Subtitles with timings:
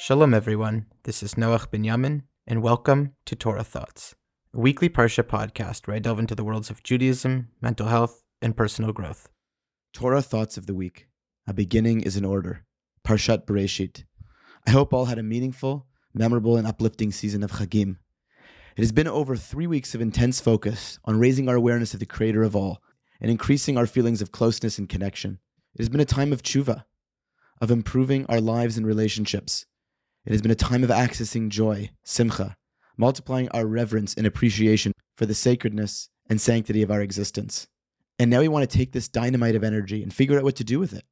[0.00, 0.86] Shalom, everyone.
[1.02, 4.14] This is Noach Binyamin, and welcome to Torah Thoughts,
[4.54, 8.56] a weekly Parsha podcast where I delve into the worlds of Judaism, mental health, and
[8.56, 9.28] personal growth.
[9.92, 11.08] Torah Thoughts of the Week.
[11.48, 12.64] A beginning is in order.
[13.04, 14.04] Parshat Bereshit.
[14.68, 17.96] I hope all had a meaningful, memorable, and uplifting season of Chagim.
[18.76, 22.06] It has been over three weeks of intense focus on raising our awareness of the
[22.06, 22.80] Creator of all
[23.20, 25.40] and increasing our feelings of closeness and connection.
[25.74, 26.84] It has been a time of tshuva,
[27.60, 29.66] of improving our lives and relationships.
[30.28, 32.54] It has been a time of accessing joy, simcha,
[32.98, 37.66] multiplying our reverence and appreciation for the sacredness and sanctity of our existence.
[38.18, 40.64] And now we want to take this dynamite of energy and figure out what to
[40.64, 41.04] do with it.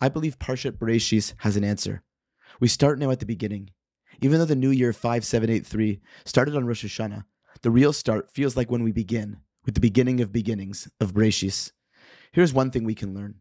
[0.00, 2.02] I believe Parshat Bereshis has an answer.
[2.58, 3.70] We start now at the beginning.
[4.20, 7.26] Even though the new year 5783 started on Rosh Hashanah,
[7.62, 11.70] the real start feels like when we begin, with the beginning of beginnings, of Bereshis.
[12.32, 13.36] Here's one thing we can learn.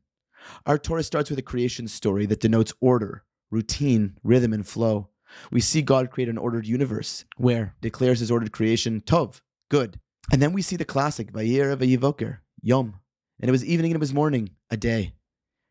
[0.68, 5.10] Our Torah starts with a creation story that denotes order, routine, rhythm, and flow.
[5.52, 10.00] We see God create an ordered universe where declares his ordered creation tov, good.
[10.32, 13.00] And then we see the classic Vayir Vayivoker, Yom.
[13.40, 15.14] And it was evening and it was morning, a day.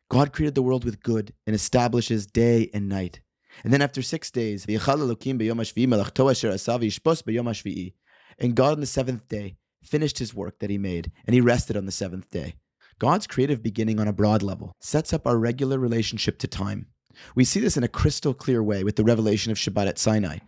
[0.09, 3.21] God created the world with good and establishes day and night.
[3.63, 4.79] And then after six days, and
[8.55, 11.85] God on the seventh day finished his work that he made, and he rested on
[11.85, 12.55] the seventh day.
[12.99, 16.87] God's creative beginning on a broad level sets up our regular relationship to time.
[17.35, 20.39] We see this in a crystal clear way with the revelation of Shabbat at Sinai.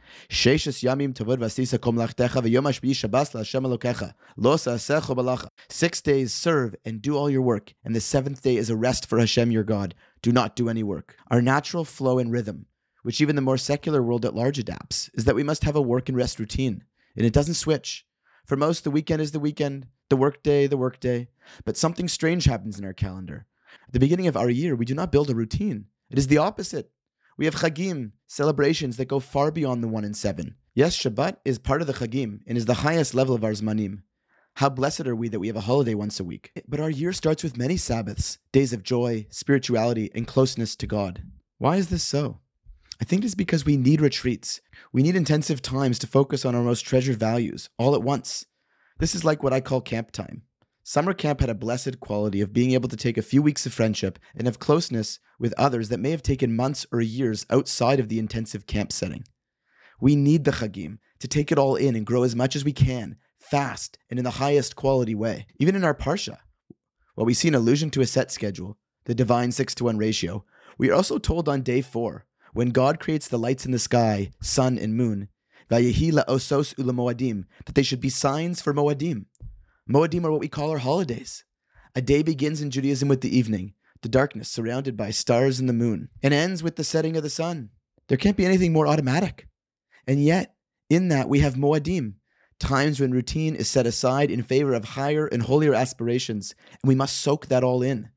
[5.70, 9.08] Six days serve and do all your work, and the seventh day is a rest
[9.08, 9.96] for Hashem your God.
[10.22, 11.16] Do not do any work.
[11.30, 12.66] Our natural flow and rhythm,
[13.04, 15.82] which even the more secular world at large adapts, is that we must have a
[15.82, 16.84] work and rest routine,
[17.16, 18.06] and it doesn't switch.
[18.46, 21.30] For most, the weekend is the weekend, the workday, the workday.
[21.64, 23.46] But something strange happens in our calendar.
[23.88, 25.86] At the beginning of our year, we do not build a routine.
[26.12, 26.92] It is the opposite.
[27.38, 30.56] We have Chagim, celebrations that go far beyond the one in seven.
[30.76, 34.02] Yes, Shabbat is part of the Chagim and is the highest level of our Zmanim.
[34.56, 36.52] How blessed are we that we have a holiday once a week.
[36.68, 41.24] But our year starts with many Sabbaths, days of joy, spirituality, and closeness to God.
[41.60, 42.40] Why is this so?
[43.02, 44.60] I think it's because we need retreats.
[44.92, 48.46] We need intensive times to focus on our most treasured values all at once.
[49.00, 50.42] This is like what I call camp time.
[50.84, 53.74] Summer camp had a blessed quality of being able to take a few weeks of
[53.74, 58.10] friendship and of closeness with others that may have taken months or years outside of
[58.10, 59.24] the intensive camp setting.
[60.00, 62.74] We need the Chagim to take it all in and grow as much as we
[62.74, 65.46] can, fast and in the highest quality way.
[65.60, 66.38] Even in our Parsha,
[67.14, 70.46] while we see an allusion to a set schedule, the divine 6 to 1 ratio,
[70.80, 74.32] we are also told on day 4, when God creates the lights in the sky,
[74.42, 75.30] sun and moon,
[75.70, 75.84] that
[77.76, 79.26] they should be signs for Moadim
[79.92, 81.44] Moedim are what we call our holidays.
[81.96, 85.74] A day begins in Judaism with the evening, the darkness surrounded by stars and the
[85.74, 87.70] moon, and ends with the setting of the sun.
[88.08, 89.48] There can't be anything more automatic.
[90.08, 90.56] And yet,
[90.90, 92.14] in that, we have Moadim,
[92.58, 96.96] times when routine is set aside in favor of higher and holier aspirations, and we
[96.96, 98.10] must soak that all in.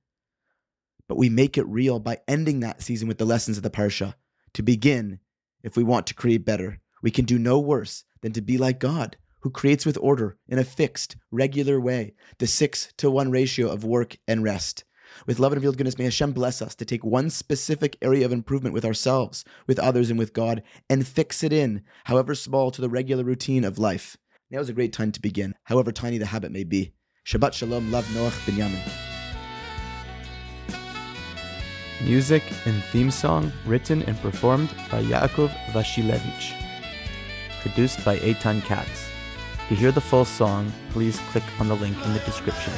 [1.09, 4.15] But we make it real by ending that season with the lessons of the Parsha.
[4.55, 5.19] To begin,
[5.65, 8.79] if we want to create better, we can do no worse than to be like
[8.79, 13.71] God who creates with order in a fixed, regular way the six to one ratio
[13.71, 14.85] of work and rest.
[15.27, 18.33] With love and revealed goodness, may Hashem bless us to take one specific area of
[18.33, 22.81] improvement with ourselves, with others, and with God, and fix it in, however small, to
[22.81, 24.17] the regular routine of life.
[24.51, 26.95] Now is a great time to begin, however tiny the habit may be.
[27.27, 28.81] Shabbat Shalom, love Noach Binyamin.
[32.03, 36.55] Music and theme song written and performed by Yaakov Vashilevich.
[37.61, 39.14] Produced by Eitan Katz.
[39.69, 42.73] To hear the full song, please click on the link in the description.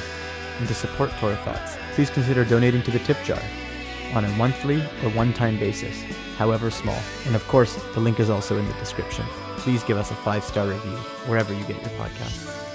[0.61, 3.43] And to support Torah Thoughts, please consider donating to the tip jar
[4.15, 6.01] on a monthly or one time basis,
[6.37, 6.99] however small.
[7.27, 9.25] And of course, the link is also in the description.
[9.59, 12.66] Please give us a five star review wherever you get your podcasts.